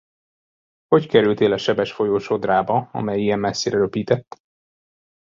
[0.87, 4.41] Hogy kerültél a sebes folyó sodrába, amely ilyen messzire röpített?